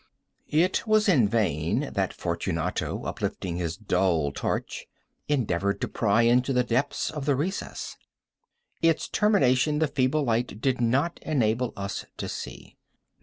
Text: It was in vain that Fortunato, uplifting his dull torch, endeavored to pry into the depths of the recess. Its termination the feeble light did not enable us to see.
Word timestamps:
It 0.49 0.87
was 0.87 1.07
in 1.07 1.27
vain 1.29 1.91
that 1.93 2.11
Fortunato, 2.11 3.03
uplifting 3.03 3.57
his 3.57 3.77
dull 3.77 4.31
torch, 4.31 4.87
endeavored 5.27 5.79
to 5.81 5.87
pry 5.87 6.23
into 6.23 6.53
the 6.53 6.63
depths 6.63 7.11
of 7.11 7.25
the 7.27 7.35
recess. 7.35 7.97
Its 8.81 9.07
termination 9.07 9.77
the 9.77 9.87
feeble 9.87 10.23
light 10.23 10.59
did 10.59 10.81
not 10.81 11.19
enable 11.21 11.71
us 11.77 12.05
to 12.17 12.27
see. 12.27 12.77